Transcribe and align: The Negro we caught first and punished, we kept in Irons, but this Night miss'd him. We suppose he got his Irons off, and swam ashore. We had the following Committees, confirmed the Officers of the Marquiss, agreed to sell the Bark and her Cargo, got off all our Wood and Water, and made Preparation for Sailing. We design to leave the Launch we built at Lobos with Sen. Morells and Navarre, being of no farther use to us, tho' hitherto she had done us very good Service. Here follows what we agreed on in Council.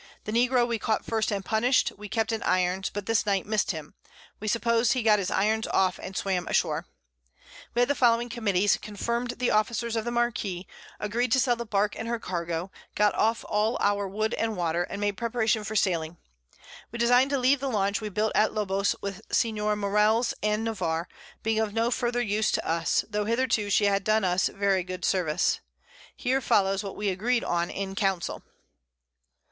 The 0.23 0.31
Negro 0.31 0.67
we 0.67 0.79
caught 0.79 1.05
first 1.05 1.31
and 1.31 1.45
punished, 1.45 1.91
we 1.95 2.09
kept 2.09 2.31
in 2.31 2.41
Irons, 2.41 2.89
but 2.89 3.05
this 3.05 3.23
Night 3.23 3.45
miss'd 3.45 3.69
him. 3.69 3.93
We 4.39 4.47
suppose 4.47 4.93
he 4.93 5.03
got 5.03 5.19
his 5.19 5.29
Irons 5.29 5.67
off, 5.67 5.99
and 6.01 6.17
swam 6.17 6.47
ashore. 6.47 6.87
We 7.75 7.81
had 7.81 7.87
the 7.87 7.93
following 7.93 8.27
Committees, 8.27 8.77
confirmed 8.81 9.35
the 9.37 9.51
Officers 9.51 9.95
of 9.95 10.03
the 10.03 10.09
Marquiss, 10.11 10.65
agreed 10.99 11.31
to 11.33 11.39
sell 11.39 11.55
the 11.55 11.67
Bark 11.67 11.95
and 11.95 12.07
her 12.07 12.17
Cargo, 12.17 12.71
got 12.95 13.13
off 13.13 13.45
all 13.47 13.77
our 13.79 14.07
Wood 14.07 14.33
and 14.39 14.57
Water, 14.57 14.81
and 14.81 14.99
made 14.99 15.17
Preparation 15.17 15.63
for 15.63 15.75
Sailing. 15.75 16.17
We 16.91 16.97
design 16.97 17.29
to 17.29 17.37
leave 17.37 17.59
the 17.59 17.69
Launch 17.69 18.01
we 18.01 18.09
built 18.09 18.31
at 18.33 18.53
Lobos 18.55 18.95
with 19.03 19.21
Sen. 19.31 19.53
Morells 19.57 20.33
and 20.41 20.63
Navarre, 20.63 21.07
being 21.43 21.59
of 21.59 21.75
no 21.75 21.91
farther 21.91 22.23
use 22.23 22.49
to 22.53 22.67
us, 22.67 23.05
tho' 23.07 23.25
hitherto 23.25 23.69
she 23.69 23.85
had 23.85 24.03
done 24.03 24.23
us 24.23 24.47
very 24.47 24.81
good 24.83 25.05
Service. 25.05 25.59
Here 26.15 26.41
follows 26.41 26.83
what 26.83 26.95
we 26.97 27.09
agreed 27.09 27.43
on 27.43 27.69
in 27.69 27.93
Council. 27.93 28.41